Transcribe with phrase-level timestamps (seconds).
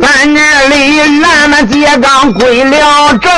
[0.00, 3.30] 咱这里俺们铁刚归了正，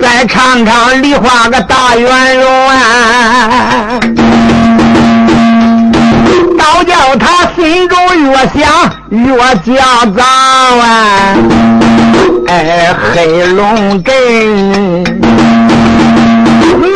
[0.00, 3.98] 再尝尝梨花个大圆融啊！
[6.58, 8.60] 倒叫他心中越想
[9.10, 11.34] 越焦躁啊！
[12.52, 14.12] 哎，黑龙镇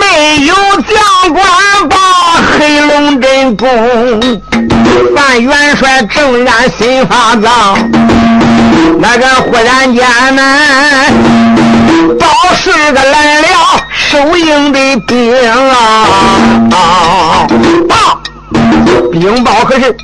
[0.00, 1.46] 没有将官
[1.88, 1.96] 把
[2.58, 3.68] 黑龙镇攻。
[5.14, 7.78] 范元帅正然心发躁，
[8.98, 10.04] 那个忽然间
[10.34, 10.42] 呢，
[12.18, 12.26] 报
[12.56, 13.46] 是个来了
[13.92, 15.32] 收营的兵
[16.73, 17.46] 啊！
[17.88, 18.20] 报，
[19.12, 19.96] 兵报可是，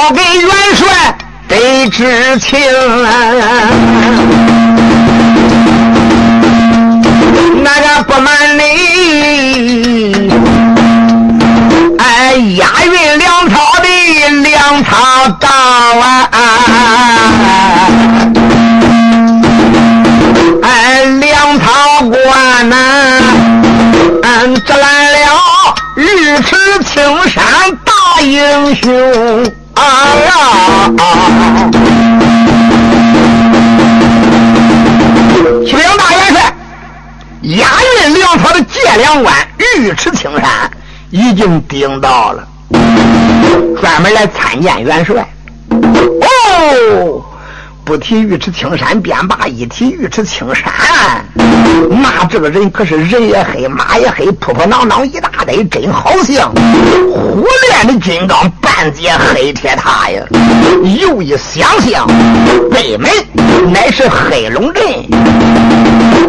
[0.00, 1.14] 交给元帅
[1.46, 2.58] 得知情！
[7.62, 8.62] 那个不瞒你，
[11.98, 13.88] 哎，押运粮草的
[14.42, 14.96] 粮草
[15.38, 15.46] 到
[16.00, 16.30] 啊，
[20.62, 21.64] 哎，粮草
[22.08, 22.74] 官呐，
[24.22, 25.26] 俺这来了
[25.94, 26.56] 日驰
[26.86, 27.44] 青山
[27.84, 29.52] 大英雄
[38.36, 40.70] 他的界粮官尉迟青山
[41.10, 42.46] 已经盯到了，
[43.80, 45.28] 专门来参见元帅。
[47.84, 50.72] 不提尉迟青山便罢，一提尉迟青山，
[51.34, 60.22] 那这个人可是人也黑，马也黑，扑扑囊囊一大堆，真好像火炼的金刚，半截黑铁塔呀！
[61.00, 62.06] 又一想想，
[62.70, 63.10] 北门
[63.72, 64.84] 乃是黑龙镇，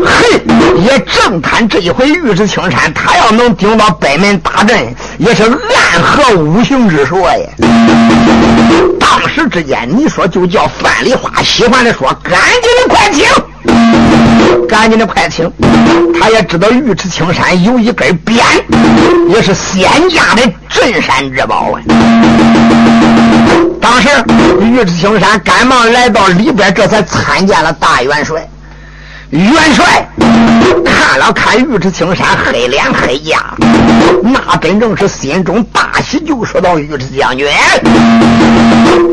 [0.04, 0.42] 嘿，
[0.84, 7.50] 也正谈这一回尉迟青山，他要能顶到北门大阵，也是暗合五行之说呀。
[9.00, 15.52] 当时之间，你说就叫范梨花喜欢的说：“赶紧的快请，赶紧的快请。”
[16.20, 18.46] 他也知道尉迟青山有一根鞭，
[19.30, 21.82] 也是仙家的镇山之宝啊。
[23.82, 24.10] 当时
[24.60, 28.48] 尉迟青山赶忙来到里边，这才参见了大元帅。
[29.32, 30.06] 元帅
[30.84, 33.40] 看了看尉迟青山黑脸黑牙，
[34.22, 37.48] 那真正是心中大喜，就说到：“尉迟将军，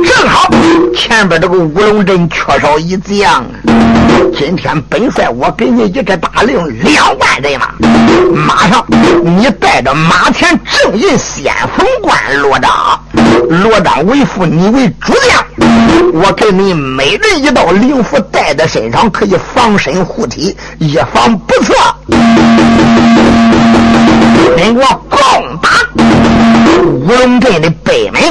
[0.05, 0.51] 正好
[0.93, 3.45] 前边这个乌龙镇缺少一将，
[4.37, 7.69] 今天本帅我给你一个大令，两万人马，
[8.35, 8.85] 马上
[9.25, 10.49] 你带着马前
[10.83, 12.71] 正印先锋官罗章，
[13.49, 15.45] 罗章为副，你为主将。”
[16.15, 21.75] 我给你每人一道灵符，带在身上可以防身护体，以防不测。
[24.57, 25.19] 跟我共
[26.79, 28.23] 乌龙镇的北门，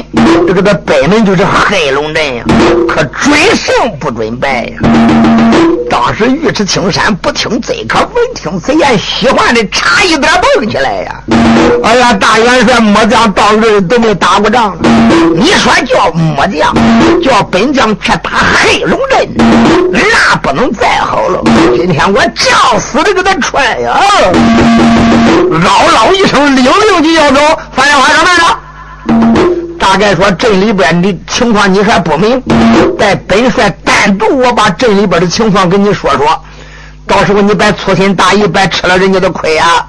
[0.48, 2.44] 这个的北门就是黑龙镇呀，
[2.88, 4.78] 可准胜不准败呀。
[5.90, 11.24] 当时尉迟青山不听贼，可闻听此言，喜欢的差一点蹦起来呀！
[11.84, 14.78] 哎呀，大元帅末将到这都没打过仗，
[15.36, 16.74] 你说叫末将，
[17.24, 19.28] 叫本将去打黑龙镇，
[19.92, 21.42] 那不能再好了。
[21.76, 24.00] 今天我叫死的给他踹呀！
[25.50, 27.40] 嗷嗷一声，领令就要走。
[27.72, 28.37] 范连花上来
[29.80, 32.42] 大概说镇里边的情况你还不明，
[32.98, 36.44] 待本帅单独我把镇里边的情况跟你说说，
[37.06, 39.86] 到时候你别粗心大意，别吃了人家的亏啊。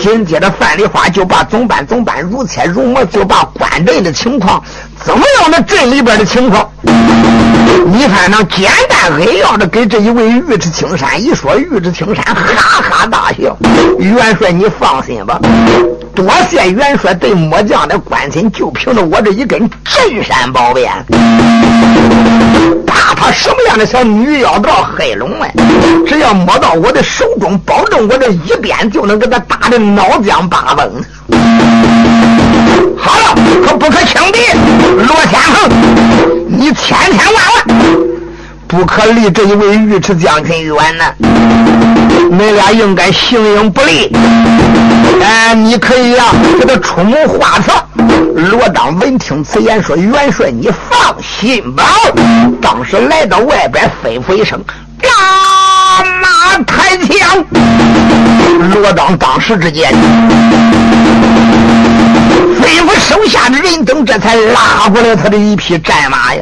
[0.00, 4.62] 紧接着范丽花就把总办总办如切如磨，就把关镇的情况，
[5.04, 8.70] 怎么样的镇里边的情况，你反正简
[9.02, 13.56] 单扼要的给这一位尉迟青山一说，尉迟青山哈哈大笑。
[13.98, 15.40] 元帅你放心吧。
[16.14, 20.92] 多谢元帅对末将的关心，就凭着我这一根镇山宝鞭，
[22.86, 25.48] 怕他什么样的小女妖到黑龙啊？
[26.06, 30.92] 只要摸到我的手中，保证我这一鞭就能给他打的脑浆八崩。
[32.98, 33.34] 好了，
[33.66, 34.40] 可不可轻敌？
[34.94, 35.70] 罗先生，
[36.46, 38.19] 你千千万万
[38.70, 41.04] 不可离这一位尉迟将军远呢！
[42.30, 44.08] 你俩应该形影不离。
[45.20, 46.26] 哎，你可以呀，
[46.56, 47.72] 给他出谋划策。
[48.36, 51.84] 罗章闻听此言，说：“元帅，你放心吧。”
[52.62, 54.62] 当时来到外边，吩咐一声
[55.02, 57.44] ：“拉马抬。”枪，
[58.74, 59.90] 罗章当时之间。
[62.60, 66.40] 吩咐手下的人等，这才拉过来他的一匹战马呀。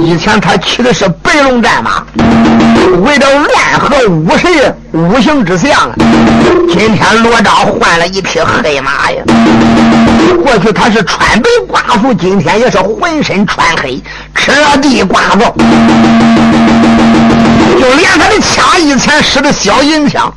[0.00, 2.02] 以前他骑的是白龙战马，
[3.02, 3.26] 为了
[3.56, 4.50] 暗合武神
[4.92, 5.90] 五行之相。
[6.68, 9.22] 今天罗章换了一匹黑马呀。
[10.42, 14.02] 过去他是穿白寡妇，今天也是浑身穿黑，
[14.34, 15.54] 彻底寡妇。
[17.80, 20.32] 就连他的枪，以前使的小银枪，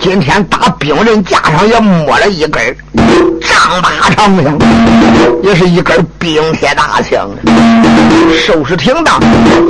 [0.00, 2.76] 今天打兵刃架上也摸了一根
[3.40, 4.58] 丈八长枪，
[5.42, 7.28] 也是一根冰铁大枪，
[8.46, 9.20] 收拾挺当，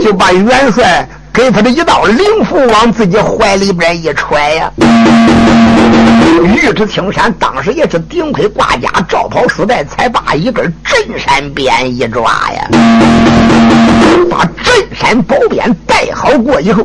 [0.03, 4.71] 就把元帅给他的一道灵符往自己怀里边一揣呀。
[6.45, 12.69] 玉质青山当时也是顶盔挂甲，罩袍束带，才把一根镇山鞭一抓呀，
[14.31, 16.85] 把镇山宝鞭带好过以后，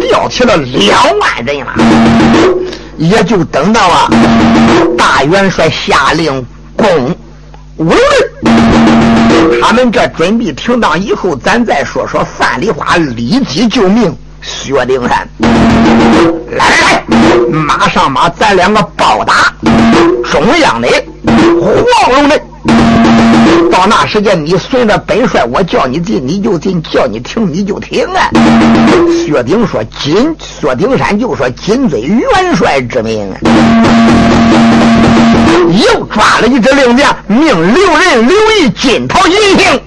[0.00, 1.74] 调起了两万人马，
[2.96, 4.10] 也就等到了
[4.96, 6.44] 大元帅下令
[6.76, 6.86] 攻
[7.76, 7.96] 五龙
[9.62, 14.14] 他们这准备停当以后，咱再说说范丽花立即救命。
[14.42, 17.04] 薛丁山，来来来，
[17.48, 19.54] 马上马，咱两个包打
[20.30, 20.88] 中央的
[21.60, 22.40] 黄龙的。
[23.70, 28.28] 到那时间，你随着本帅，我叫你进你就进，叫你停你就停啊！
[29.10, 33.32] 薛丁说：“金薛丁山就说金遵元帅之命。”
[35.72, 39.80] 又抓了一只令箭，命刘仁、刘毅金袍银行。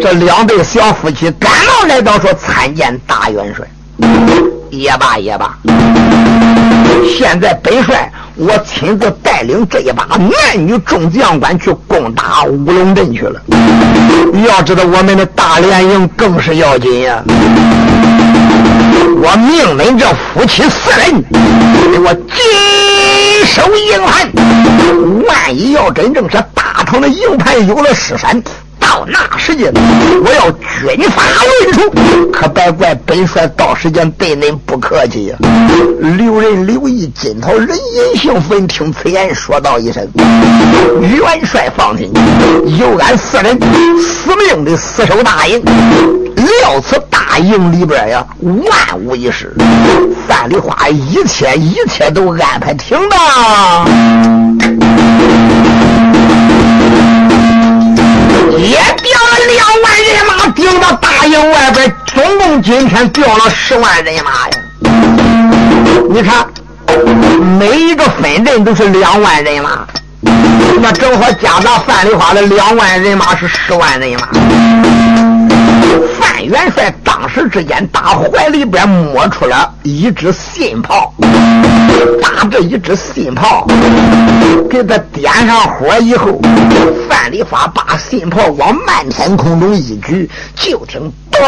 [0.00, 3.66] 这两对小夫妻赶忙来到，说参见大元帅。
[4.70, 5.58] 也罢也罢，
[7.18, 13.40] 现在本帅我亲自带领这一把男女众将官去攻打乌龙镇去了。
[14.46, 17.22] 要知道我们的大连营更是要紧呀！
[19.20, 21.24] 我命恁这夫妻四人
[21.90, 22.36] 给我紧
[23.46, 24.30] 守营盘，
[25.26, 28.40] 万一要真正是大唐的营盘有了失山。
[28.98, 29.72] 到那时间，
[30.24, 31.22] 我要军法
[31.62, 31.88] 论处，
[32.32, 35.36] 可别怪本帅到时间对恁不客气呀！
[36.00, 40.04] 刘仁、刘毅、金涛、人隐姓闻听此言，说道一声
[41.00, 42.10] ：“元帅放心，
[42.76, 43.56] 有俺四人
[44.00, 45.62] 死命的死守大营，
[46.34, 49.54] 料此大营里边呀，万无一失。
[50.26, 53.88] 范梨花，一切一切都安排停当。”
[58.56, 64.50] 也调了两万人马，顶到大营外边，总共今天调了十万人马呀！
[66.10, 66.46] 你看，
[67.58, 69.86] 每一个分镇都是两万人马，
[70.20, 74.28] 那正好加大范丽花的两万人马是十万人马。
[76.18, 81.12] 范元帅当时之间，打怀里边摸出了一支信炮，
[82.22, 83.66] 打这一支信炮，
[84.68, 86.40] 给他点上火以后，
[87.08, 91.40] 范丽花把信炮往漫天空中一举，就听“咣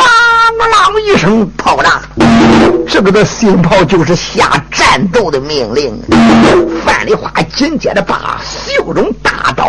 [0.69, 2.03] 啷”一声炮炸，
[2.89, 6.01] 这个的信炮就是下战斗的命令。
[6.85, 9.67] 范丽花紧接着把袖中大刀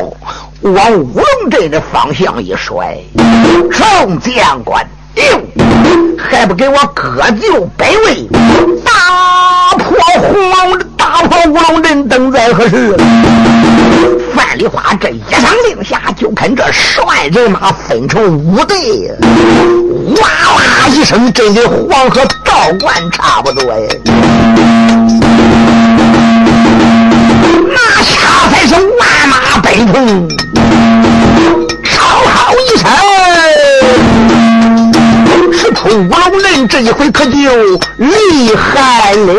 [0.61, 2.97] 往乌龙镇的方向一甩，
[3.71, 4.85] 众将官。
[5.15, 5.41] 哟，
[6.17, 8.27] 还不给我割就本位，
[8.83, 12.95] 打破红龙，打破乌龙阵，等在何时？
[14.33, 19.11] 范梨花这一声令下，就看这十万人马分成五队，
[20.21, 23.87] 哇哇一声，真跟黄河倒灌差不多呀！
[27.73, 28.17] 那下
[28.49, 30.29] 才是万马奔腾，
[31.83, 32.89] 超好一声。
[35.93, 37.37] 五楼人这一回可就
[37.97, 39.33] 厉害了，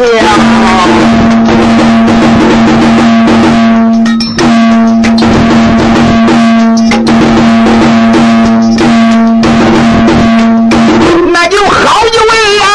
[11.32, 12.66] 那就好一位呀，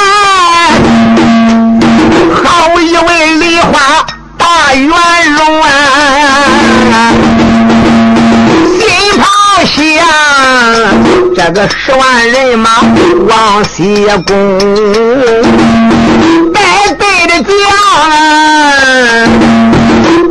[2.44, 4.04] 好一位梨花
[4.40, 4.90] 大圆
[5.34, 5.77] 荣啊。
[11.48, 12.70] 这个十万人马
[13.30, 14.60] 往西攻，
[16.54, 16.60] 带
[17.00, 17.54] 队的将，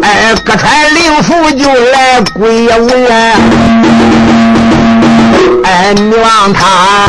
[0.02, 3.06] 哎，各穿灵符就来归位。
[5.64, 7.08] 哎，你望他，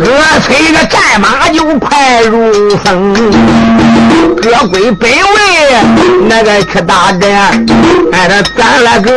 [0.00, 3.14] 恶催着战马就快如风，
[4.40, 5.16] 各归本位，
[6.26, 7.30] 那个去打阵。
[8.12, 9.12] 哎，这咱那个，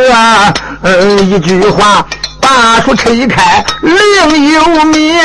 [0.82, 2.04] 嗯，一句话。
[2.48, 5.20] 大树吹开另有名，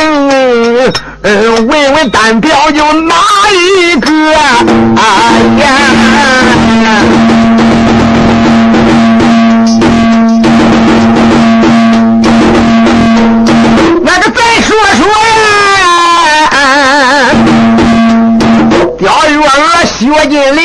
[1.22, 3.16] 嗯，问问单表有哪
[3.50, 4.12] 一个？
[4.98, 5.02] 哎
[5.62, 5.66] 呀，
[14.02, 15.08] 那个再说说
[15.80, 15.88] 呀，
[19.00, 19.50] 雕月娥
[19.86, 19.96] 薛
[20.28, 20.60] 金莲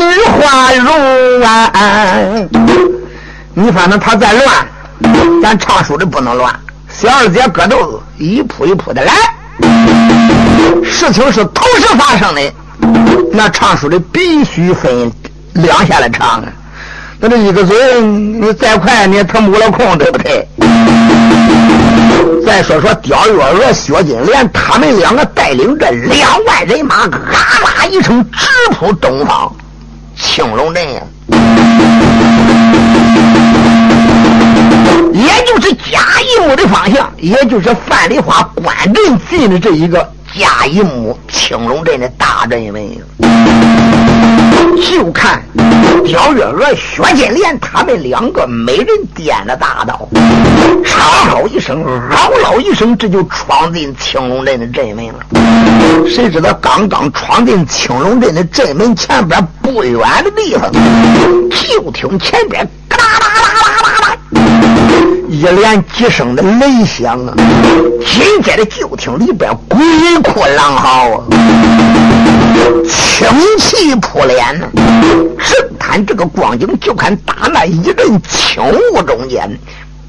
[0.00, 0.88] 女花容
[1.42, 1.48] 啊，
[3.54, 4.44] 你反正他再乱，
[5.42, 6.54] 咱唱书的不能乱。
[6.88, 9.12] 小二姐搁豆子一铺一铺的来，
[10.84, 12.52] 事情是同时发生的，
[13.32, 15.10] 那唱书的必须分
[15.54, 16.44] 两下来唱啊。
[17.18, 20.48] 那这一个嘴你再快你也腾不了空，对不对？
[22.44, 27.08] 再说说刁月娥、薛金莲，他们两个带领着两万人马，啊
[27.62, 29.54] 啦一声直扑东方
[30.16, 31.02] 青龙镇呀。
[35.12, 42.82] 也就是贾一木的方向，也就是范梨花关镇进的这一个贾一木青龙镇的大阵门。
[44.82, 45.42] 就看
[46.04, 50.08] 刁月娥、薛金莲他们两个，每人掂着大刀，
[50.84, 56.06] 长吼一声，嗷嗷一声，这就闯进青龙镇的镇门了。
[56.08, 60.70] 谁知道刚刚闯进青龙镇的镇门前边不远的地方，
[61.50, 62.68] 就听前边。
[65.28, 67.34] 一连几声的雷响啊！
[68.04, 69.78] 紧接着就听里边鬼
[70.22, 71.24] 哭狼嚎啊，
[72.88, 73.28] 青
[73.58, 74.66] 气扑脸呢。
[74.74, 79.48] 正看这个光景，就看打那一阵轻雾中间，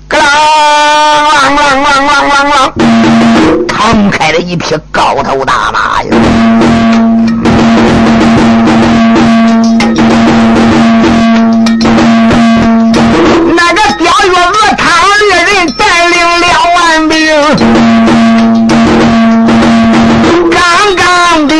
[0.09, 6.09] 咯啷啷啷啷啷啷啷，腾开了一匹高头大马呀！
[14.01, 15.13] 表月娥唐二
[15.45, 17.15] 人带领两万兵，
[20.49, 20.59] 刚
[20.95, 21.53] 刚的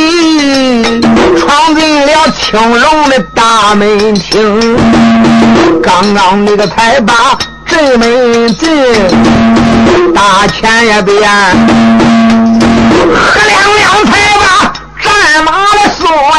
[1.38, 4.75] 闯进了青龙的大门厅，
[5.83, 8.67] 刚刚那个才把阵门进，
[10.15, 11.29] 大前也边
[13.13, 15.13] 喝两两才把战
[15.45, 16.36] 马的送来。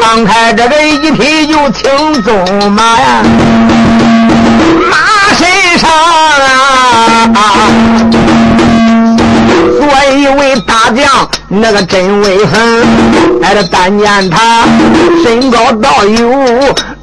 [0.00, 1.90] 放开这个一匹就青
[2.22, 3.22] 鬃马呀，
[4.90, 4.96] 马
[5.34, 5.90] 身上
[7.34, 7.68] 啊。
[9.78, 12.82] 做一位大将，那个真威风。
[13.42, 14.64] 哎，这但见他
[15.22, 16.30] 身高到有，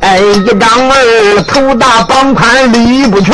[0.01, 3.33] 哎，一丈二，头大膀宽，力不穷。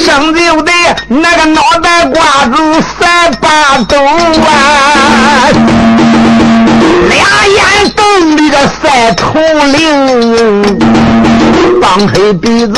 [0.00, 0.72] 生就得
[1.08, 4.08] 那个脑袋瓜子三八斗啊，
[7.08, 7.58] 俩眼
[7.94, 10.62] 瞪的个赛铜铃。
[11.80, 12.74] 张开鼻子，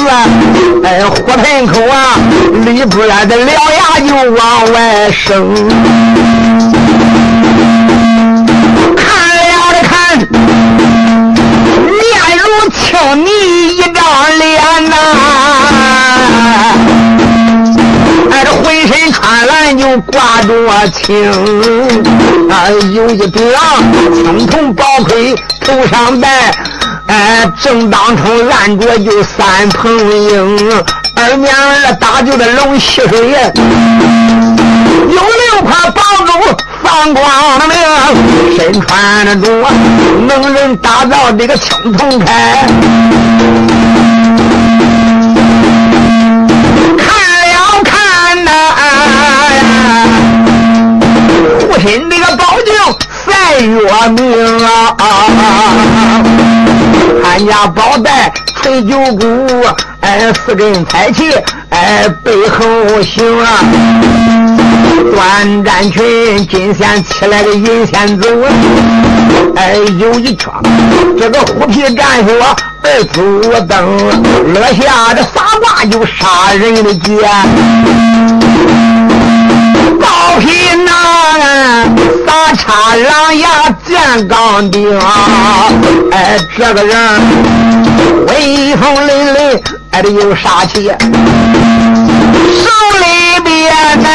[0.85, 2.19] 哎，火盆口啊，
[2.65, 2.89] 里边
[3.29, 5.55] 的獠牙就往外生。
[12.67, 13.29] 面如青泥
[13.77, 14.03] 一张
[14.39, 14.97] 脸呐，
[18.31, 21.31] 哎，这浑身穿蓝就挂着青，
[22.51, 23.43] 啊，有一顶
[24.15, 26.53] 青铜宝盔头上戴。
[27.09, 29.97] 哎，正当中按着就三蓬
[30.29, 33.39] 缨，二娘儿打就的龙吸水呀，
[35.09, 36.33] 有六块宝珠
[36.87, 37.27] 放光
[37.67, 37.75] 明，
[38.57, 39.35] 身穿着
[40.29, 42.27] 能人打造这个青铜铠，
[46.97, 47.09] 看
[47.43, 48.51] 了看呐，
[51.61, 52.73] 父亲这个宝镜
[53.27, 53.69] 赛月
[54.11, 54.97] 明啊。
[57.25, 59.27] 俺家宝带吹九鼓，
[60.07, 61.33] 哎，四根彩旗，
[61.71, 63.59] 哎，背后行啊。
[65.13, 68.29] 端战群金线起来个银线走，
[69.57, 70.63] 哎，有一枪，
[71.19, 72.39] 这个虎皮战靴
[72.83, 73.99] 二足蹬，
[74.55, 77.19] 落下这傻瓜就杀人的剑。
[80.01, 80.47] 包皮
[80.85, 80.95] 囊，
[82.25, 83.49] 打叉狼牙
[83.85, 84.97] 见钢钉，
[86.13, 86.97] 哎，这个人
[88.27, 89.61] 威风凛凛，
[89.91, 92.71] 哎，这有杀气，手
[93.01, 93.53] 里边
[94.03, 94.09] 呢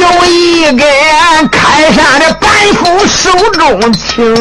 [0.00, 0.80] 有一根
[1.50, 4.34] 开山的板斧，手中轻。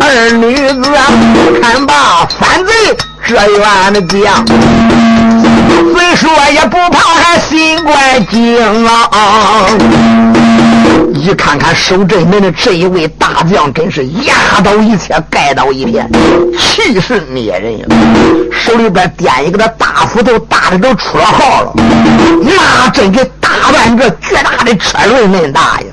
[0.00, 0.82] 二女子
[1.62, 2.72] 看罢反贼。
[3.28, 4.46] 这员的将，
[5.92, 9.66] 虽说也不怕，还心怪惊啊！
[11.12, 16.08] 一看看守镇门的这一位大将，真是压倒一切，盖倒一片，
[16.56, 17.86] 气势灭人呀！
[18.52, 21.74] 手里边掂一个那大斧头，大的都出了号了，
[22.42, 25.86] 那真给大半个巨大的车轮那大呀！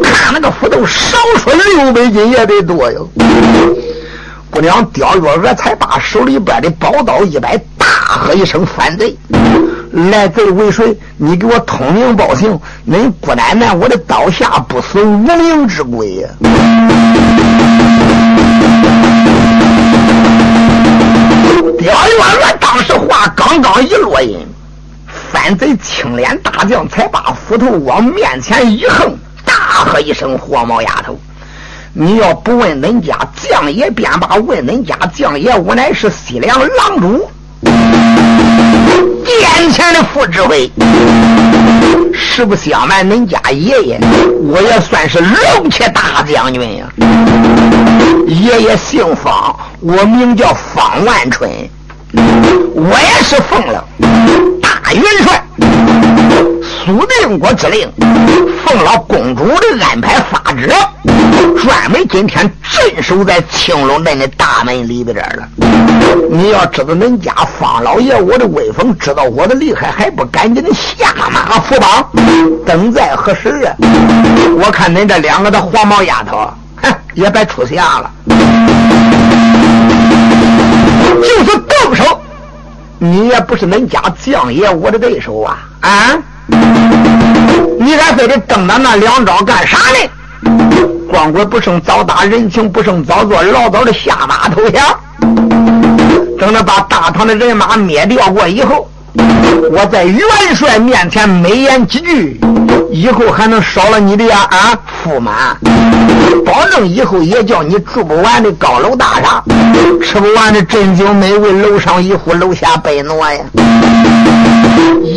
[0.00, 3.08] 看那个斧头，少说六百斤也得多哟。
[4.50, 9.16] 姑娘刁月娥才把手里边的宝刀一摆，大喝一声：“反贼！
[9.92, 10.96] 来贼为谁？
[11.16, 12.58] 你给我通名报姓！
[12.88, 16.28] 恁姑奶奶，我的刀下不死无名之鬼呀！”
[21.78, 24.38] 刁月娥当时话刚刚一落音，
[25.30, 31.16] 反贼青脸大将才把斧头往面前一横，大喝一声：“黄毛丫头！”
[32.00, 37.28] 你要不问恁家将爷便罢，问恁家将爷，我乃是西凉狼主，
[39.24, 40.70] 殿前的副指挥。
[42.14, 43.98] 实不相瞒，恁家爷爷，
[44.44, 46.86] 我也算是龙骑大将军呀。
[48.28, 51.50] 爷爷姓方，我名叫方万春，
[52.12, 53.84] 我也是奉了
[54.62, 55.42] 大元帅
[56.62, 57.86] 苏定国之令，
[58.64, 60.72] 奉了公主的安排发旨。
[61.58, 65.46] 专门今天镇守在青龙镇的大门里边了。
[66.30, 72.08] 你要知道恁家方老爷我的威风，知道我的厉害，还不赶紧的下马扶帮？
[72.64, 73.76] 等在何时啊？
[74.58, 76.50] 我看恁这两个的黄毛丫头，
[76.82, 78.10] 哼，也别出下了。
[81.22, 82.20] 就是动手，
[82.98, 85.58] 你也不是恁家将爷我的对手啊！
[85.80, 86.18] 啊，
[87.78, 90.10] 你还非得等着那两招干啥呢？
[91.10, 94.84] 光棍不胜早打，人情不胜早做，老早的下马投降。
[96.38, 98.88] 等着把大唐的人马灭掉过以后，
[99.72, 100.20] 我在元
[100.54, 102.40] 帅面前美言几句，
[102.90, 105.56] 以后还能少了你的呀啊驸马，
[106.44, 109.42] 保证以后也叫你住不完的高楼大厦，
[110.02, 113.40] 吃不完的珍馐美味，楼上一呼，楼下百挪呀。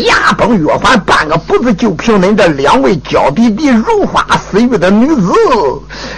[0.05, 5.31] 牙崩月环，半个不字，就凭恁这两位娇滴滴、如花似玉的女子，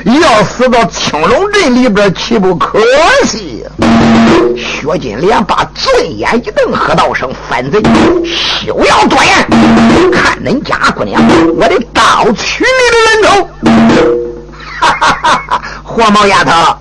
[0.06, 2.80] 要死到青龙镇里边，岂不可
[3.26, 3.64] 惜？
[4.56, 7.82] 薛金莲把醉眼一瞪，喝道声：“反贼，
[8.66, 10.12] 休要多言！
[10.12, 11.22] 看恁家姑娘，
[11.56, 13.50] 我得刀取你的人头！”
[14.80, 15.62] 哈哈哈哈！
[15.84, 16.76] 黄毛丫头，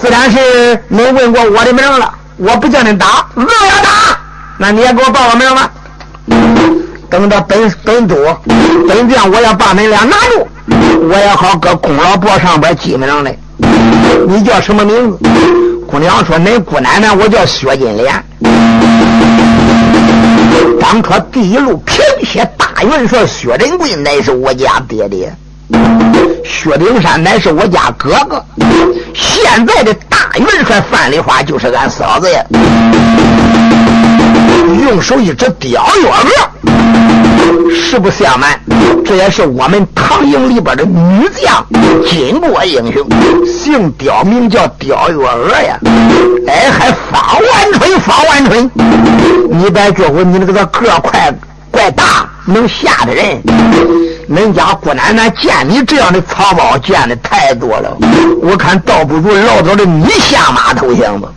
[0.00, 2.14] 自然是没问过我的名了。
[2.36, 4.18] 我不叫你打，我要打，
[4.58, 5.70] 那你也给我报个名吧。
[7.10, 8.16] 等着本本主
[8.88, 10.48] 本将，我要把恁俩拿住，
[11.08, 13.36] 我也好搁功劳簿上边记名来。
[14.26, 15.18] 你叫什么名字？
[15.94, 18.12] 姑娘说：“恁姑奶奶，我叫薛金莲。
[20.80, 25.32] 当初第一路平血大元帅薛仁贵，乃是我家爹爹。
[26.44, 28.44] 薛丁山乃是我家哥哥。
[29.14, 32.44] 现在的大。”元帅范丽花就是俺嫂子呀，
[34.82, 36.16] 用手一指刁月娥，
[37.74, 38.58] 实不相瞒，
[39.04, 41.64] 这也是我们唐营里边的女将，
[42.04, 43.06] 巾帼英雄，
[43.46, 45.78] 姓刁，名叫刁月娥呀。
[46.46, 48.70] 哎，还方万春，方万春，
[49.50, 51.32] 你别觉得你那个个个快
[51.70, 53.42] 怪大，能吓的人。
[54.28, 57.96] 恁家姑奶奶见你这样的草包见的太多了，
[58.40, 61.28] 我看倒不如老早的你下马投降吧。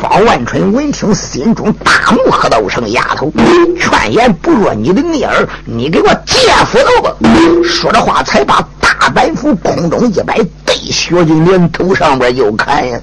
[0.00, 3.32] 方万春闻听，心中大怒，喝道声：“丫头，
[3.80, 6.36] 劝言不若你的逆耳，你给我借
[6.70, 7.10] 斧头吧！”
[7.64, 8.62] 说着话，才把
[8.98, 12.98] 大板斧空中一摆，对薛金莲头上边就砍呀。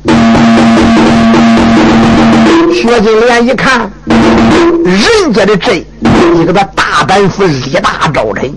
[2.73, 8.51] 薛金莲一看，人家的阵，你给他大板斧力大招沉。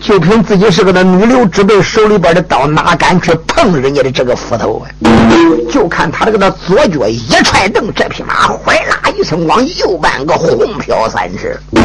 [0.00, 4.88] 就凭自己是个那女流之辈，手里边的刀哪敢去碰人家的这个斧头啊？
[5.70, 11.78] 就看他这个那左脚一踹蹬，这匹马哗啦一声往右半个红飘三尺，呜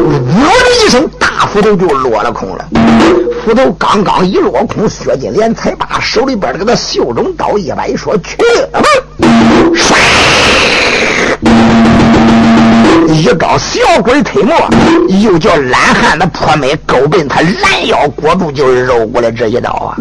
[0.00, 2.64] 的一声，大斧头就落了空了。
[3.44, 8.36] 斧头刚刚一落空，薛金莲才把手里边这个那袖中刀一摆，说去
[8.72, 8.80] 吧，
[9.74, 9.94] 唰。
[13.32, 14.54] 一招小鬼推磨，
[15.22, 19.96] 又叫懒汉的破门，勾奔他拦腰裹住就肉过来这一刀啊！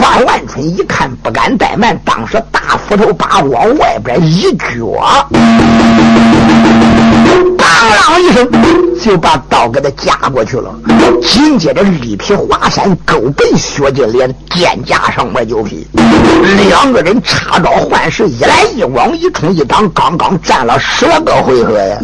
[0.00, 5.00] 方万春一看不敢怠慢，当时大斧头把往外边一撅，
[7.58, 7.66] 当
[7.98, 8.48] 啷一声，
[9.02, 10.72] 就把刀给他夹过去了。
[11.22, 15.86] 紧接着，力劈华山，勾奔薛金莲肩胛上面就劈。
[16.68, 21.98] 两个人插招换式，一来一往，一冲一挡，刚刚战了十来个回合呀！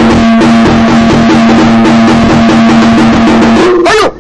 [3.84, 4.14] 哎呦，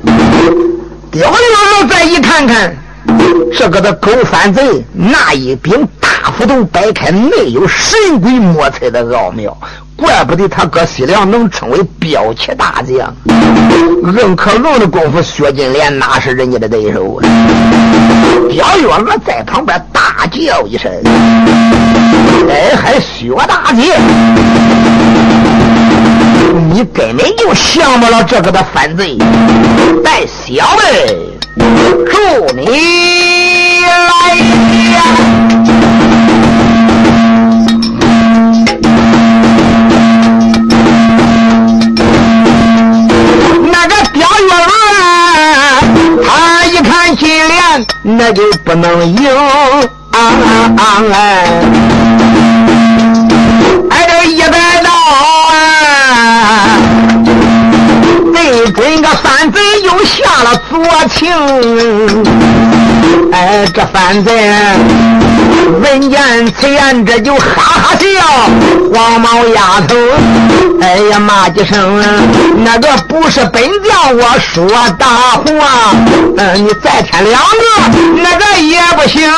[1.10, 2.76] 刁月娥再一看看。
[3.56, 9.56] 这个的狗反贼，那一柄大斧头摆开，没有神鬼莫测的奥妙，
[9.96, 13.14] 怪不得他哥西凉能称为骠骑大将。
[14.14, 17.24] 任可龙的功夫，薛金莲哪是人家的对手啊？
[18.50, 20.92] 刁月娥在旁边大叫一声
[22.50, 23.96] ：“哎，还薛大姐，
[26.70, 29.16] 你根本就想不了这个的反贼，
[30.04, 31.16] 带小妹。”
[31.56, 32.66] 祝你
[33.86, 34.36] 来
[34.92, 35.00] 呀！
[44.36, 46.28] 那个刁月娥，他
[46.66, 49.26] 一看金莲，那就不能赢
[50.10, 50.14] 啊
[51.12, 51.16] 哎！
[53.90, 54.90] 哎，这一百刀
[55.52, 55.54] 啊，
[58.34, 59.58] 对准个三贼。
[60.76, 61.32] 又下了左情，
[63.32, 64.52] 哎，这反贼
[65.82, 66.20] 闻见
[66.52, 68.04] 此言，这就哈哈笑。
[68.92, 69.96] 黄毛丫头，
[70.80, 72.02] 哎呀骂几声，
[72.64, 74.66] 那个不是本将，我说
[74.98, 75.44] 大话。
[76.36, 77.64] 嗯，你再添两个，
[78.22, 79.34] 那个也不行啊。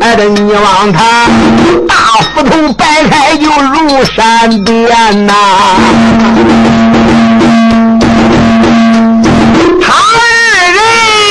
[0.00, 1.26] 哎，这你望他
[1.88, 1.94] 大
[2.34, 5.34] 斧头摆开，就如闪电呐。
[9.80, 10.16] 他二
[10.72, 10.78] 人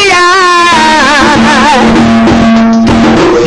[0.10, 0.16] 呀，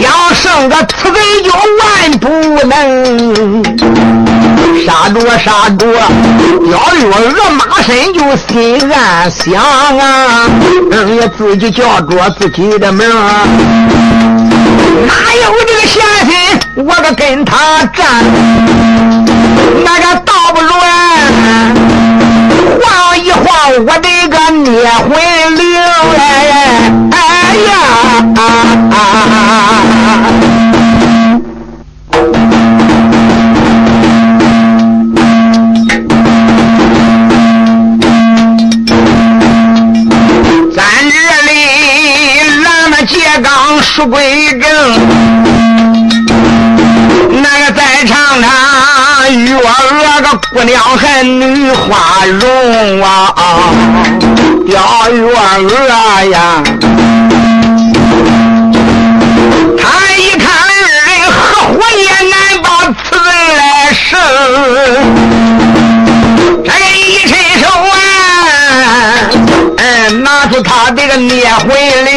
[0.02, 1.84] 要生个此贼就万
[2.18, 2.24] 不
[2.66, 2.70] 能
[4.84, 5.86] 杀着杀着，
[6.70, 10.48] 要月娥马身就心暗想啊，
[10.90, 13.08] 嗯也自己叫着自己的名
[15.06, 16.34] 哪有这个闲心？
[16.76, 18.24] 我可跟他战，
[19.84, 20.68] 那个倒不如
[22.82, 22.84] 晃
[23.18, 23.25] 一
[23.68, 25.10] 我的个灭魂
[25.56, 25.62] 铃
[26.16, 26.20] 哎
[27.10, 27.16] 哎
[27.66, 27.70] 呀！
[28.36, 28.40] 啊
[28.90, 28.96] 啊
[43.82, 44.35] 书归正，那
[51.16, 53.32] 娘还女花容啊，
[54.68, 54.74] 叫
[55.10, 55.88] 月娥
[56.30, 56.62] 呀。
[59.78, 59.82] 他
[60.18, 60.70] 一看二
[61.06, 61.36] 人合
[61.72, 62.66] 伙也难把
[63.02, 63.26] 此人
[63.56, 63.62] 来
[63.94, 64.04] 胜，
[66.64, 67.94] 这一伸手啊，
[69.78, 69.80] 哎，
[70.22, 71.68] 拿出他这个灭魂
[72.04, 72.14] 铃。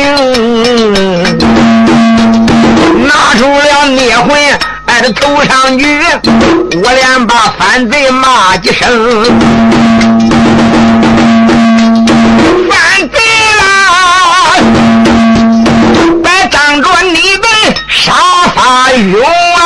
[3.07, 4.27] 拿出了灭魂，
[5.13, 5.85] 头上去，
[6.83, 9.23] 我连把反贼骂几声。
[12.69, 13.17] 反贼
[13.59, 13.61] 啦，
[16.23, 17.47] 别仗着你的
[17.89, 18.13] 杀
[18.53, 19.21] 法勇
[19.57, 19.61] 啊！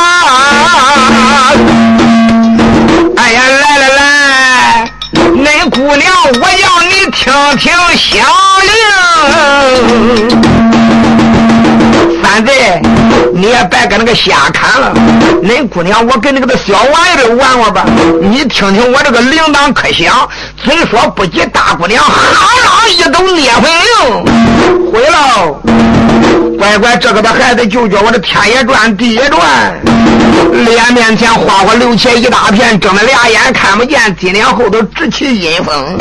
[3.17, 4.91] 哎呀，来来来，
[5.35, 8.11] 恁姑娘，我要你听听响
[8.61, 8.71] 铃。
[12.21, 12.81] 反贼。
[13.35, 14.93] 你也别跟那个瞎看了，
[15.43, 17.85] 恁姑娘，我跟那个的小玩意儿玩玩吧。
[18.21, 20.29] 你听听我这个铃铛可响，
[20.63, 22.21] 虽说不及，大姑娘哈
[22.63, 25.59] 啷一抖灭魂铃，毁了。
[26.59, 29.41] 乖乖，这个的孩子就叫我的天也转地也转，
[30.51, 35.97] 脸面前花花流起一大片，睁着俩眼看不见，金脸后头直起阴风，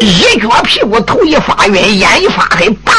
[0.00, 2.92] 一脚屁股头一发晕，眼一发黑，叭。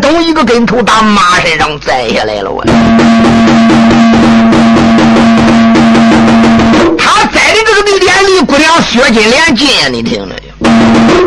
[0.00, 0.22] 咚！
[0.22, 2.64] 一个跟头打马身上栽下来了，我。
[6.98, 10.34] 他栽的这个地点离姑娘薛金莲近，你听着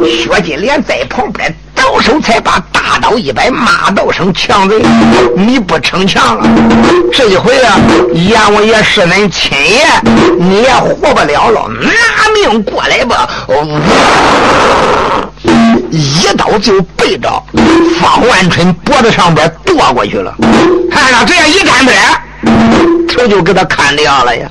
[0.08, 4.80] 薛金莲在旁边倒手才把大刀一摆，骂道声：“强贼，
[5.36, 6.48] 你不逞强了！
[7.12, 7.76] 这一回啊，
[8.14, 9.88] 阎王爷是恁亲爷，
[10.38, 11.92] 你也活不了了，拿
[12.36, 13.28] 命过来吧！”
[15.90, 17.28] 一刀就背着
[18.00, 20.36] 方万春脖子上边剁过去了，
[20.92, 21.90] 看了这样一干不
[23.08, 24.48] 头就给他砍掉了呀！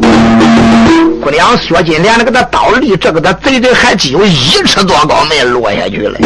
[1.22, 6.18] 姑娘薛金莲的给他刀离这个他贼贼还只有一尺多高，没落下去了。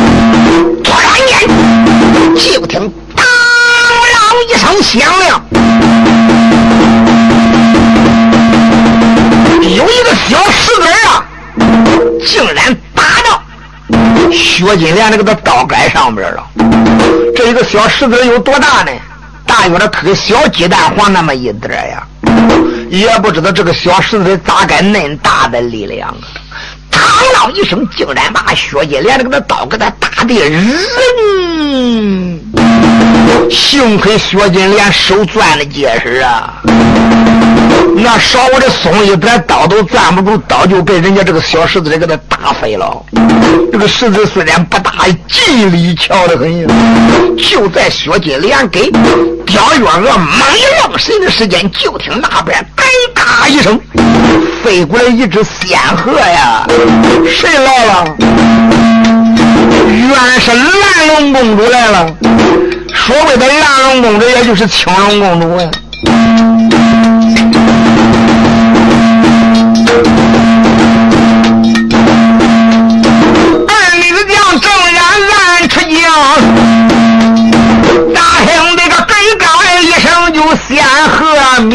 [0.83, 1.49] 突然间，
[2.37, 5.43] 就听当啷一声响亮，
[9.63, 11.25] 有一个小石子啊。
[12.27, 13.41] 竟然打到
[14.33, 16.43] 薛金莲那个刀杆上边了。
[17.37, 18.91] 这一个小石子有多大呢？
[19.47, 22.07] 大约的颗小鸡蛋黄那么一点呀。
[22.91, 26.09] 也不知道这个小石子咋该恁大的力量
[26.84, 26.84] 啊！
[27.15, 30.79] 嘡啷一声，竟然把薛金莲那个刀给他打的人。
[33.51, 36.55] 幸亏薛金莲手攥的结实啊！
[37.97, 43.03] 那稍微的松一点，刀都攥不住，刀就被人家这个小石子给他打飞了。
[43.71, 44.93] 这个石子虽然不大，
[45.29, 46.67] 劲力强的很。
[47.37, 48.91] 就在薛金莲给
[49.47, 53.79] 刁月娥猛一愣神的时间，就听那边“哎嘎”一声，
[54.63, 56.67] 飞过来一只仙鹤呀！
[57.29, 58.17] 谁来了？
[59.87, 62.07] 原来是蓝龙公主来了。
[62.95, 65.71] 所谓的蓝龙公主，也就是青龙公主呀。
[73.69, 75.93] 二女将正然拦出将，
[78.15, 79.45] 大声这个给告
[79.81, 80.37] 一声就
[80.67, 80.73] 仙
[81.09, 81.73] 鹤命。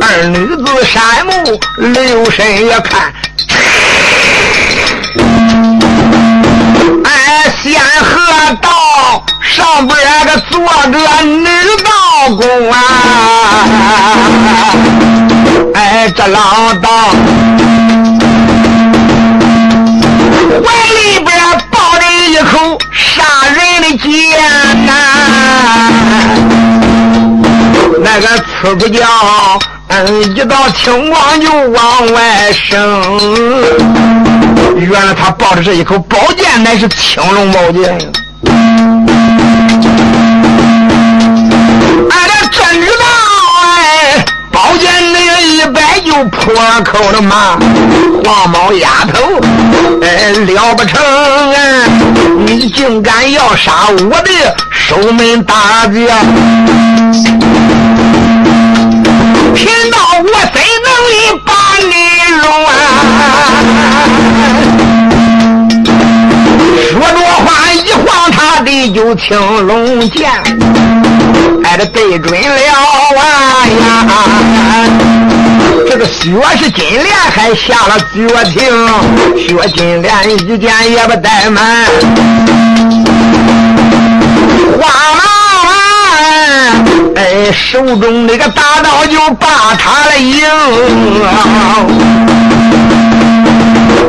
[0.00, 3.12] 二女子山目留神也看，
[7.04, 7.10] 哎，
[7.62, 7.64] 仙
[8.02, 8.68] 鹤道
[9.42, 10.54] 上边个坐
[10.90, 11.46] 着女
[11.84, 11.90] 道
[12.36, 12.76] 公啊，
[15.74, 15.76] 哎，
[16.16, 16.88] 这老道
[20.64, 21.28] 怀里边
[21.70, 24.06] 抱着一口杀人的剑
[24.86, 24.92] 呐，
[28.02, 29.04] 那个刺不叫，
[30.34, 33.02] 一道青光就往外升。
[34.76, 37.98] 原来他抱着这一口宝剑，乃是青龙宝剑。
[42.10, 43.04] 俺这真知道
[43.62, 46.54] 哎，宝剑那个一摆就破
[46.84, 47.58] 口了嘛，
[48.24, 49.40] 黄毛丫头，
[50.02, 51.56] 哎了不成啊！
[52.46, 54.30] 你竟敢要杀我的
[54.70, 56.04] 守门大将，
[59.56, 61.92] 贫道我怎能力把你
[62.36, 62.70] 容啊？
[66.90, 69.26] 说着话，一晃他的就青
[69.66, 70.30] 龙剑，
[71.64, 72.46] 哎，这对准了
[73.18, 73.20] 啊
[73.66, 73.80] 呀！
[75.88, 78.60] 这个薛是金莲还下了绝情，
[79.38, 81.86] 薛金莲一剑也不怠慢，
[84.78, 84.82] 慌
[87.52, 90.40] 手中那个大刀就把他来迎。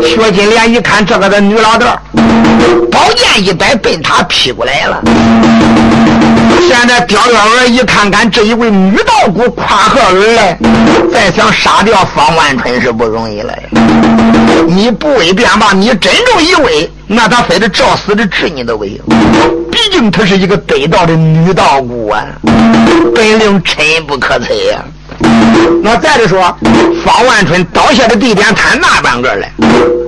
[0.01, 1.99] 薛金莲一看这个的女老道，
[2.91, 5.01] 宝剑一摆奔他劈过来了。
[6.67, 10.57] 现在刁月娥一看看这一位女道姑跨河而来，
[11.11, 13.53] 再想杀掉方万春是不容易了。
[14.67, 18.99] 你不为便罢，你真正以为，那他非得照死的治你都不行。
[19.71, 22.25] 毕竟她是一个得道的女道姑啊，
[23.15, 24.83] 本领深不可测呀。
[25.81, 26.55] 那再者说，
[27.05, 29.47] 方万春倒下的地点，他那半个了，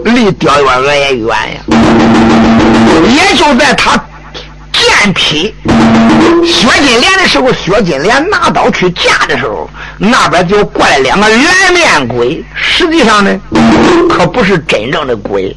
[0.04, 1.62] 离刁月娥也远呀。
[3.08, 3.92] 也就在他
[5.00, 5.54] 剑劈
[6.46, 12.44] 薛金莲的时候，薛金莲拿刀去架的时候，那边就过来两个蓝面鬼。
[12.54, 13.40] 实际上呢，
[14.10, 15.56] 可不是真正的鬼，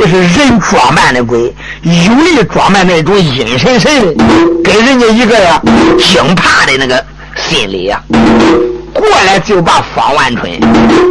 [0.00, 4.24] 也是人装扮的鬼，有力装扮那种阴神神的，
[4.64, 5.60] 给人家一个呀
[5.98, 7.04] 惊怕的那个
[7.36, 8.00] 心理呀。
[8.94, 10.50] 过来就把方万春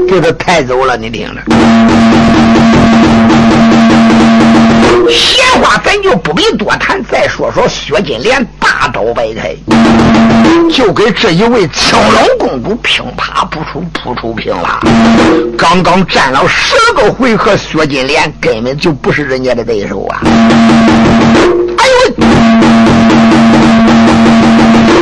[0.08, 1.42] 给他抬走了，你听着。
[5.10, 9.54] 闲话咱就不必多谈，再说说薛金莲大刀摆开，
[10.72, 14.80] 就给这一位青龙公主乒啪扑出扑出平了。
[15.58, 20.22] 刚刚战了十个回合，薛金莲根本就不是人家的对手啊！
[21.78, 22.14] 哎呦，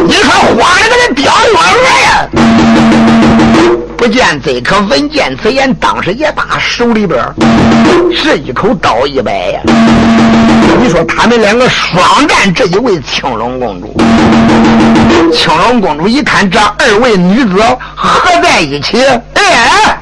[0.07, 2.27] 你说花了个这雕月娥呀！
[3.97, 5.73] 不见贼，可闻见此言。
[5.75, 7.23] 当时也把手里边
[8.15, 9.62] 是一口刀一摆呀。
[10.82, 13.93] 你说他们两个双战这一位青龙公主，
[15.34, 17.62] 青龙公主一看这二位女子
[17.95, 19.03] 合在一起，
[19.34, 19.97] 哎，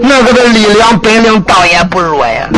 [0.00, 2.48] 那个的力量本领倒也不弱呀。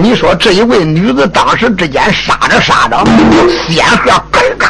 [0.00, 3.04] 你说这一位女子当时之间杀着杀着，
[3.68, 4.10] 仙鹤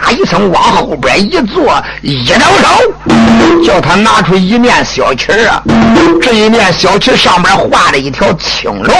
[0.07, 4.85] 咯嘎一声往后边一坐，一招手，叫他拿出一面。
[4.85, 5.63] 小旗儿啊，
[6.23, 8.95] 这一面小旗上面画了一条青龙，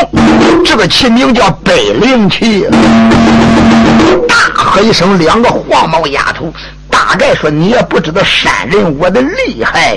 [0.65, 2.67] 这个旗名叫北灵旗。
[4.29, 6.53] 大喝一声，两个黄毛丫头，
[7.09, 9.97] 大概说你也不知道山人我的厉害。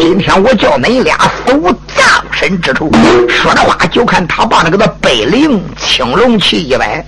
[0.00, 1.14] 今天我叫恁俩
[1.46, 2.58] 死无葬身。
[2.62, 2.90] 之处。
[3.28, 7.04] 说的话，就看他把那个的北陵青龙旗一摆，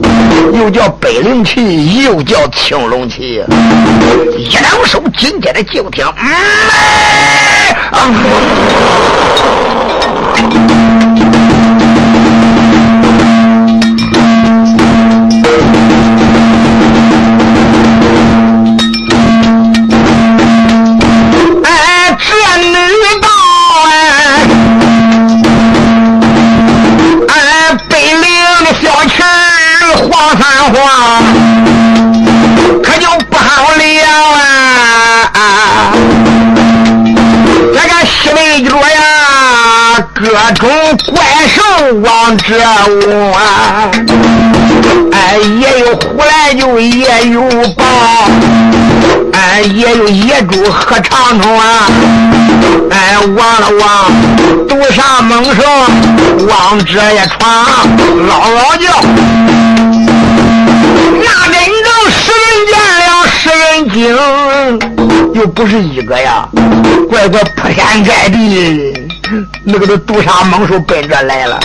[0.52, 3.42] 又叫北陵旗，又叫青龙旗，
[4.36, 6.04] 一两手紧接着就听，
[30.34, 31.22] 话
[32.82, 33.82] 可就不好了
[35.32, 35.92] 啊！
[37.72, 40.68] 这个西北角呀，各种
[41.12, 41.62] 怪兽
[42.02, 42.54] 往这
[43.08, 43.90] 窝啊！
[45.12, 47.40] 哎，也有虎来就也有
[47.76, 47.84] 豹，
[49.32, 51.88] 哎，也有野猪和长虫啊！
[52.90, 54.12] 哎，望了望，
[54.68, 55.62] 毒杀猛兽
[56.48, 57.66] 往这一闯，
[58.28, 58.84] 嗷嗷叫。
[61.24, 63.98] 那真正十人见了十人惊，
[65.34, 66.46] 又不是一个呀！
[67.08, 68.92] 怪怪铺天盖地，
[69.64, 71.58] 那个都毒杀猛兽奔着来了。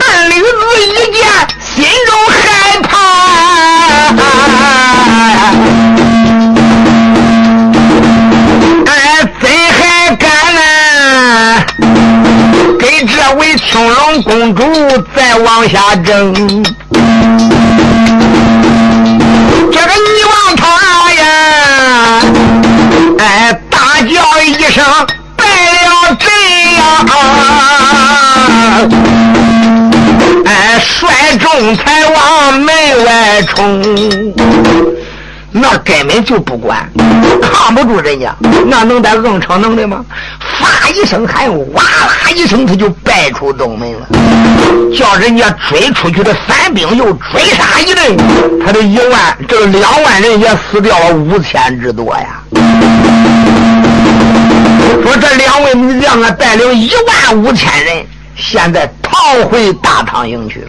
[0.00, 0.48] 二驴子
[0.80, 1.22] 一见，
[1.76, 2.12] 心中
[13.70, 14.62] 青龙公主
[15.14, 16.34] 再往下争，
[19.70, 21.22] 这个你王他呀，
[23.18, 24.82] 哎，大叫一声
[25.36, 25.44] 败
[25.84, 26.26] 了阵
[26.78, 26.80] 呀，
[30.46, 32.66] 哎，率众才往门
[33.04, 33.54] 外冲。
[35.50, 36.86] 那根本就不管，
[37.40, 38.34] 扛不住人家，
[38.66, 40.04] 那能在硬撑能的吗？
[40.60, 44.06] 发一声喊，哇啦一声，他就败出东门了。
[44.96, 48.16] 叫人家追出去的三兵又追杀一阵，
[48.64, 52.42] 他的一万，这两万人也死掉了五千之多呀。
[55.02, 58.04] 说这两位女将啊，带领一万五千人。
[58.36, 60.68] 现在逃回大唐营去了，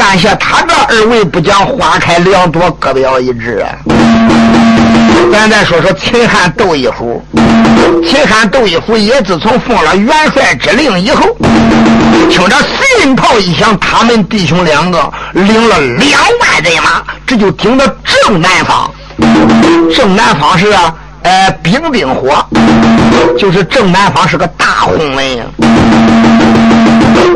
[0.00, 3.68] 按下他这二位不讲花开两朵，各表一枝啊！
[5.30, 7.22] 咱再说说秦汉窦一虎，
[8.02, 11.36] 秦汉窦一虎也自从奉了元帅之令以后，
[12.30, 18.90] 听着四人炮一响，他们弟兄两个领了两万人马，这就顶到正南方。
[19.94, 20.94] 正南方是啊。
[21.26, 22.46] 呃，兵兵火，
[23.36, 25.44] 就是正南方是个大红门呀。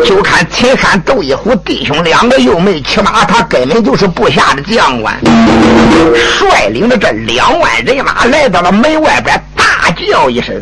[0.07, 5.13] 就看秦汉窦一虎弟兄两个又没骑马，他根本就是部下的将官，
[6.39, 9.43] 率领着这两万人马来到了门外边。
[9.93, 10.55] 叫一声，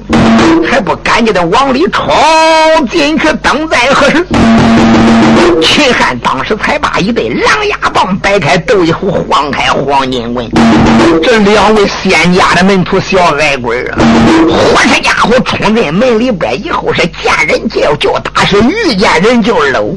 [0.69, 2.07] 还不赶紧的往里冲
[2.91, 4.27] 进去，等待何时？
[5.61, 10.49] 秦汉当时才把一对狼牙棒摆开，斗一壶晃开黄金棍。
[11.23, 13.99] 这两位仙家的门徒小矮鬼啊，
[14.49, 19.95] 火车家伙冲进门里边以后，是见人就叫打，是遇见人就搂。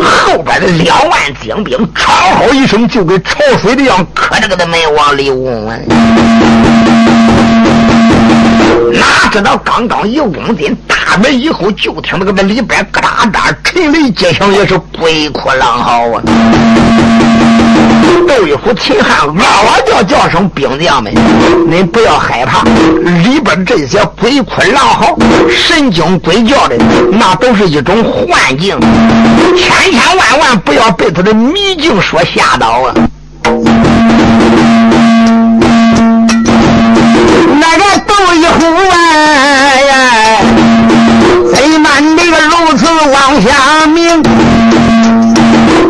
[0.00, 5.80] 后边的两万精兵，吵吼一声，就跟潮水的样，磕着个的门往里嗡。
[9.30, 16.22] 哪知道刚刚一拱进大门以后，就听那个那里边咯哒哒沉雷接响，也是鬼哭狼嚎啊！
[18.26, 21.14] 窦一虎、秦汉哇哇叫叫声，兵将们，
[21.68, 22.64] 您不要害怕，
[23.22, 25.16] 里边这些鬼哭狼嚎、
[25.48, 26.76] 神经鬼叫的，
[27.12, 28.76] 那都是一种幻境，
[29.56, 32.94] 千千万万不要被他的迷境所吓到啊！
[37.60, 38.58] 那个窦一虎
[38.92, 40.42] 哎，
[41.52, 44.22] 贼慢的个如此往下明，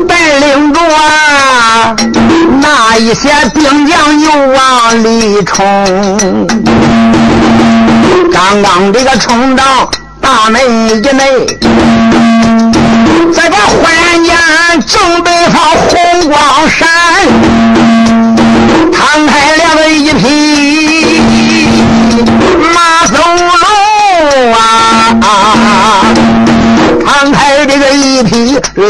[0.06, 1.94] 带领着啊
[2.60, 5.86] 那一些兵将又往里冲，
[8.32, 9.90] 刚刚这个冲到
[10.20, 11.46] 大门以内，
[13.34, 14.36] 这个忽然间
[14.86, 16.88] 正北方红光闪，
[18.92, 20.89] 摊开了个一匹。
[22.80, 24.56] 马走路啊，
[27.04, 28.84] 扛开这个一匹烈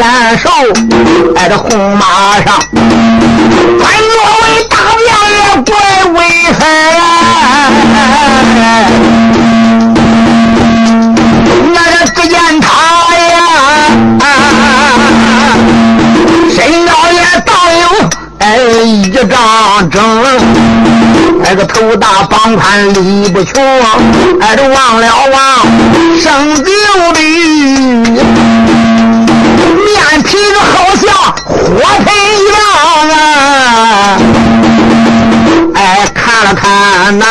[0.00, 0.50] 焰兽，
[1.36, 5.70] 在这红马上，咱作为大将也怪
[6.14, 6.18] 威
[6.52, 6.60] 风！
[11.72, 12.66] 那个只见他
[13.14, 13.30] 呀，
[16.50, 17.48] 身高也大
[17.80, 17.82] 有
[18.40, 18.42] 哎
[18.82, 19.96] 一丈整。
[21.40, 23.62] 那个头大膀宽俺理不穷，
[24.40, 25.36] 哎都忘了忘
[26.18, 26.72] 生病
[27.12, 27.20] 的，
[29.84, 31.12] 面皮子好像
[31.46, 31.56] 火
[32.04, 32.06] 盆
[32.38, 32.56] 一样
[33.12, 34.16] 啊！
[35.74, 37.26] 哎，看了看那。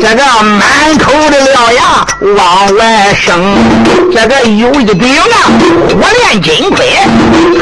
[0.00, 2.04] 这个满口的獠牙
[2.36, 3.56] 往外生，
[4.12, 5.24] 这个有一顶啊
[5.88, 6.98] 火炼金盔，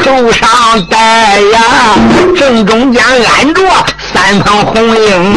[0.03, 0.47] 头上
[0.89, 1.95] 戴呀，
[2.37, 3.61] 正中间安着
[4.13, 5.33] 三层红缨，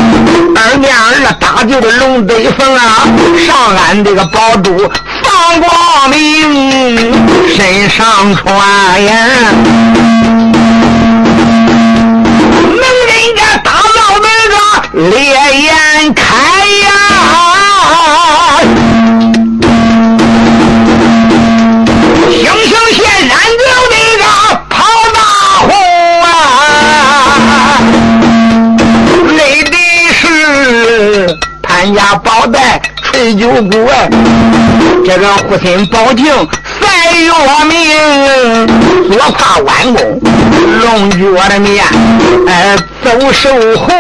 [0.57, 3.07] 二面儿搭就的龙背凤啊，
[3.47, 4.91] 上安这个宝珠
[5.23, 7.13] 放光明，
[7.55, 9.13] 身上穿呀，
[12.63, 14.55] 能人家打造那个
[15.11, 15.15] 烈
[15.63, 16.25] 焰开
[16.83, 17.64] 呀。
[31.85, 33.87] 人家宝带吹酒鼓，
[35.05, 36.25] 这个护心宝镜
[36.81, 37.31] 赛月
[37.69, 38.67] 明，
[39.13, 40.19] 左怕弯弓
[40.81, 41.85] 龙角的面，
[42.49, 42.75] 哎，
[43.05, 43.95] 走兽红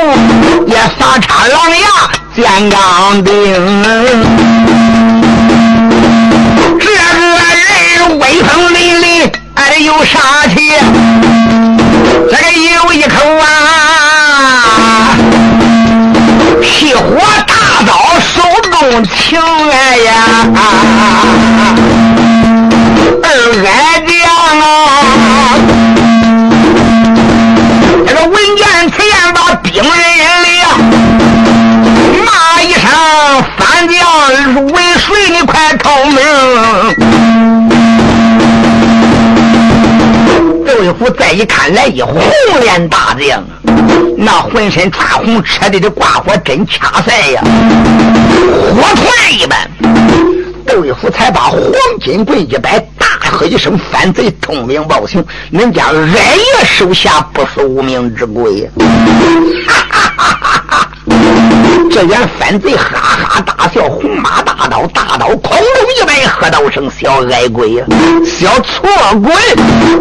[0.66, 3.34] 也撒叉狼牙尖钢钉，
[6.80, 6.94] 这个
[8.00, 10.18] 人威风凛凛，哎，有杀
[10.56, 10.72] 气，
[12.30, 13.44] 这个有一口啊，
[16.62, 17.52] 屁火大。
[18.90, 20.12] 重情爱呀，
[23.22, 23.26] 二
[23.64, 24.12] 爱将
[24.60, 24.62] 啊，
[28.06, 29.88] 这个文见此言把兵人
[30.42, 30.46] 里
[32.26, 32.28] 骂
[32.62, 32.82] 一声
[33.56, 33.96] ：“反将
[34.66, 35.30] 为谁？
[35.30, 36.18] 你快透明！”
[41.04, 42.18] 我再一看，来一红
[42.60, 43.44] 脸大将。
[44.16, 49.70] 那浑身穿红，车里的挂火真掐塞呀，火团一般。
[50.66, 51.60] 窦一虎才把黄
[52.00, 58.66] 金棍一摆，大喝一声：“反贼通明报行，恁家二爷手下不是无名之鬼！”
[59.68, 60.90] 哈哈哈哈哈！
[61.90, 65.66] 这员反贼哈哈大笑，红马大刀，大刀空中
[66.00, 67.84] 一摆，喝道声：“小矮鬼呀，
[68.24, 68.88] 小错
[69.20, 69.32] 鬼！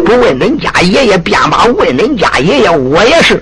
[0.04, 3.38] 不问恁家爷爷，便把问恁家爷爷，我也是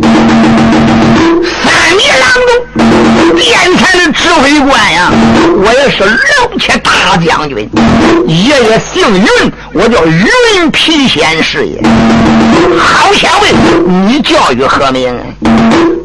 [1.63, 3.49] 三米郎中殿
[3.79, 5.11] 前的指挥官呀，
[5.65, 7.71] 我也是龙骑大将军。
[8.27, 11.81] 爷爷姓云，我叫云皮仙师爷。
[12.79, 15.17] 好先问，你教育何名？”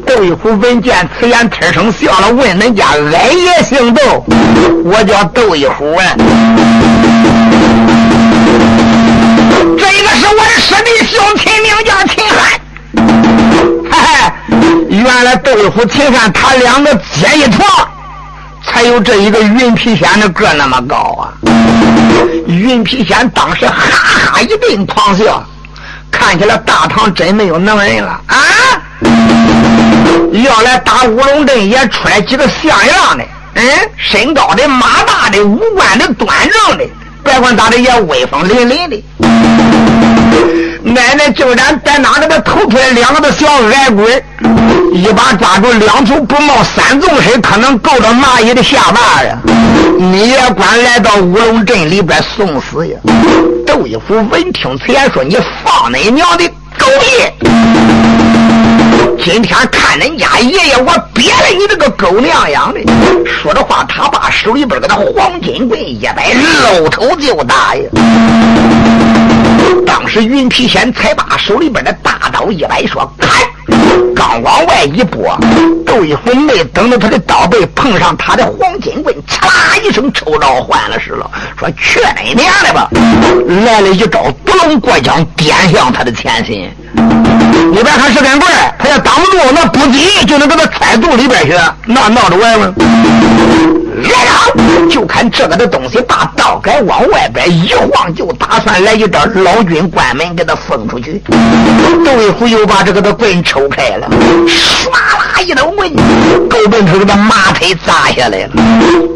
[0.06, 4.24] 窦一虎闻见此言，特声笑了，问：“恁家矮爷姓窦？
[4.84, 6.04] 我叫窦一虎啊。
[9.76, 12.60] 这个是我的师弟兄亲，名叫秦汉。
[13.90, 14.56] 嘿嘿，
[14.88, 17.64] 原来窦一虎、秦汉他两个结一坨，
[18.64, 21.32] 才有这一个云皮仙的个那么高啊！
[22.46, 23.74] 云皮仙当时哈
[24.32, 25.44] 哈一顿狂笑，
[26.10, 28.36] 看起来大唐真没有能人了啊！
[30.32, 33.24] 要来打乌龙镇，也出来几个像样的，
[33.54, 33.62] 嗯，
[33.96, 36.84] 身高的、马大的、五官的、端正的，
[37.24, 39.02] 别管咋的也威风凛凛的。
[40.82, 44.22] 奶奶就然在哪个的头出来两个的小矮鬼，
[44.92, 49.36] 一把抓住两头不冒三纵身，可能够着蚂蚁的下巴呀！
[49.98, 52.96] 你也管来到乌龙镇里边送死呀？
[53.66, 56.48] 窦一虎闻听此言，说：“你放你娘的
[56.78, 57.48] 狗屁！”
[59.22, 62.80] 今天看恁家爷爷，我憋了你这个狗娘养的！
[63.26, 67.82] 说着话，他把手里边个那黄金棍一摆，露头就打呀！
[69.86, 73.30] 当时云皮仙才把手里边的大刀一摆，说：“砍！”
[74.14, 75.38] 刚往外一拨，
[75.84, 82.88] 窦一虎没等到他的刀背碰上他的黄金棍，嚓啦一声抽着换了势了，说：“去你娘的吧！”
[83.64, 86.70] 来了一招独龙过江，点向他的前心。
[86.94, 91.54] 你别看是根棍他要挡不住，那不急就能给他揣肚里边去，
[91.86, 92.72] 那闹着玩吗？
[94.00, 101.20] 来了，就看这个的东西，把刀杆往外边一晃，就打算来一招老君关门给他封出去。
[102.04, 104.08] 窦一虎又把这个的棍抽开了，
[104.46, 105.90] 唰啦一刀棍，
[106.48, 108.50] 狗奔头给他马腿砸下来了。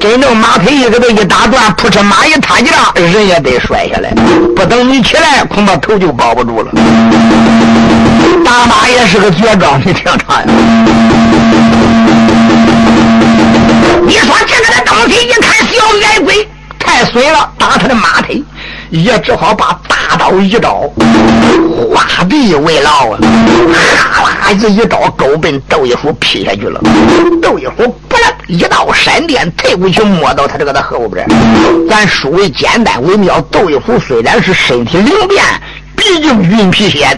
[0.00, 4.10] 真正马腿一给他一打断，扑哧马一踏几丈，人也得摔下来。
[4.56, 6.72] 不等你起来，恐怕头就保不住了。
[8.44, 10.46] 打马也是个绝招，你听他呀。
[14.04, 16.48] 你说这个的东西，一看小矮鬼
[16.78, 18.42] 太损了，打他的马腿，
[18.90, 20.90] 也只好把大刀一招，
[21.90, 23.18] 画地为牢啊！
[24.12, 26.80] 哈啦，这一刀勾奔窦一虎劈下去了。
[27.40, 31.26] 窦一虎不了，一道闪电退过去，摸到他这个的后边。
[31.88, 35.42] 咱书为简单为妙，窦一虎虽然是身体灵便，
[36.02, 37.16] 毕竟云皮仙。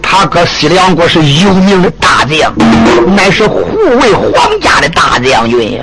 [0.00, 2.50] 他搁西凉国是有名的大将，
[3.14, 3.66] 乃是护
[4.00, 5.82] 卫皇家的大将军呀。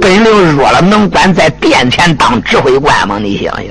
[0.00, 3.18] 本领弱了，能管在殿前当指挥官吗？
[3.20, 3.64] 你想想，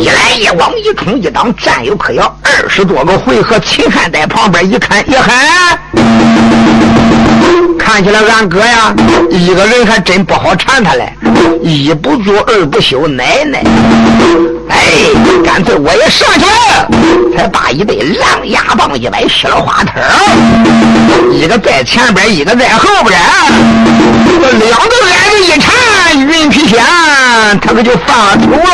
[0.00, 2.24] 一来一往，一冲一挡，战友可要。
[2.42, 5.78] 二十多个回合，秦汉在旁边一看，一喊。
[7.78, 8.94] 看起来俺哥呀，
[9.30, 11.12] 一个人还真不好缠他嘞。
[11.62, 13.62] 一不做二不休，奶奶，
[14.68, 14.76] 哎，
[15.44, 16.88] 干脆我也上去了。
[17.36, 20.00] 才把一对狼牙棒一摆，起了花头，
[21.32, 23.18] 一个在前边，一个在后边。
[24.40, 25.74] 这两个矮子一缠，
[26.18, 26.78] 云皮仙
[27.60, 28.66] 他可就放出了。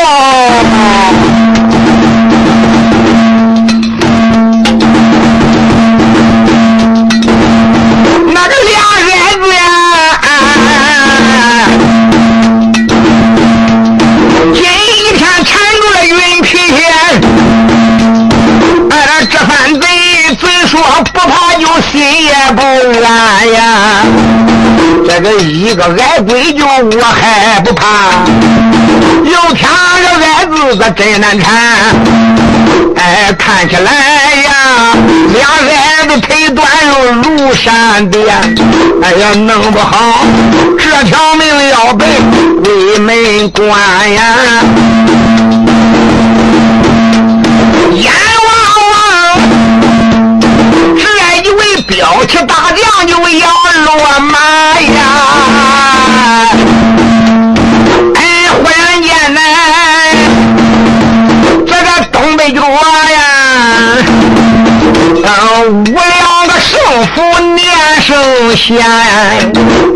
[21.04, 23.62] 不怕就心也不安呀，
[25.08, 27.84] 这个一个矮鬼就我还不怕，
[29.24, 29.68] 有天
[30.02, 31.52] 这矮子可真难缠。
[32.94, 33.90] 哎，看起来
[34.44, 34.94] 呀，
[35.32, 38.22] 俩矮子腿短又如山巅，
[39.02, 40.24] 哎呀，弄不好
[40.78, 42.06] 这条命要被
[42.62, 44.22] 鬼门关呀。
[52.02, 53.46] 标旗大将就要
[53.84, 54.36] 落马
[54.80, 54.98] 呀！
[58.16, 58.20] 哎，
[58.56, 59.40] 忽然间呢，
[61.64, 63.22] 这个东北角呀，
[65.68, 67.22] 五两个胜负
[67.54, 67.70] 念
[68.02, 68.84] 声弦，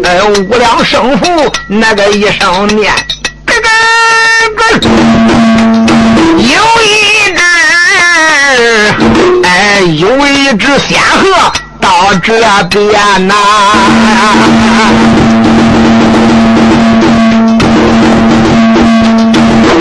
[0.04, 2.94] 哎，五两胜负那个一声念，
[3.46, 3.68] 咯咯
[4.57, 4.62] 咯，
[6.38, 6.54] 有
[6.84, 7.42] 一只，
[9.42, 11.52] 哎，有一只仙鹤。
[11.87, 12.32] 到这
[12.68, 13.34] 边呐，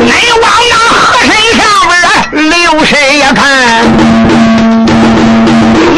[0.04, 1.92] 你往那河身上边
[2.52, 2.54] 留
[2.86, 3.42] 神呀看，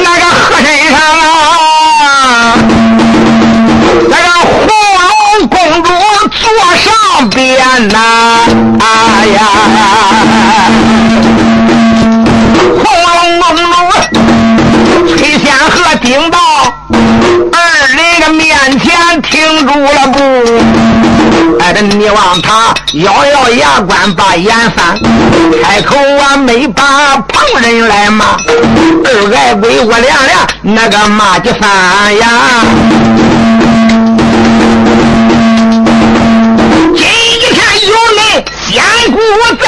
[0.01, 0.95] 那个河身上
[1.99, 2.05] 啊，
[4.09, 4.49] 那个红
[5.03, 5.09] 龙
[5.49, 5.89] 公主
[6.31, 6.39] 坐
[6.77, 7.37] 上边
[7.89, 7.95] 呐，
[8.79, 8.85] 哎
[9.35, 9.37] 呀。
[19.67, 20.19] 住了步，
[21.59, 24.97] 哎，这你望他咬咬牙关把眼翻，
[25.61, 28.37] 开口啊没把旁人来骂，
[29.03, 31.69] 二矮鬼我俩俩那个骂就翻
[32.17, 32.29] 呀，
[36.95, 37.05] 今
[37.51, 38.21] 天有你
[38.69, 39.19] 仙姑
[39.59, 39.67] 在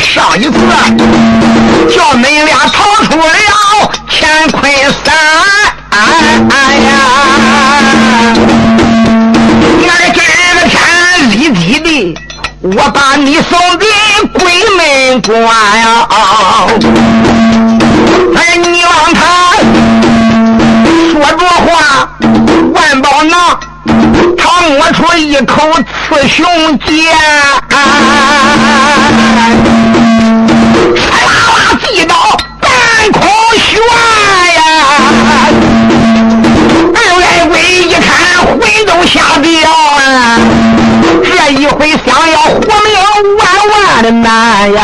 [0.00, 0.50] 上一次
[1.94, 3.24] 叫恁俩逃出了
[4.08, 4.72] 乾坤
[5.04, 5.14] 山，
[5.90, 5.94] 哎
[6.88, 6.90] 呀！
[9.86, 10.72] 那个今儿个天
[11.30, 11.88] 立地的，
[12.62, 13.86] 我把你送进
[14.32, 14.40] 鬼
[14.76, 15.38] 门关
[15.78, 16.08] 呀！
[18.36, 19.20] 哎，你望他
[21.12, 21.79] 说着话，
[25.00, 25.62] 出一口
[26.10, 26.44] 雌雄
[26.80, 26.90] 剑，
[30.94, 32.14] 哧啦啦地到
[32.60, 32.70] 半
[33.10, 33.22] 空
[33.56, 33.80] 悬
[34.56, 34.60] 呀！
[36.94, 37.52] 二矮鬼
[37.88, 38.04] 一看
[38.44, 38.52] 魂
[38.86, 39.48] 都吓掉！
[41.24, 42.92] 这一回想要活命
[43.38, 44.80] 万万的难呀！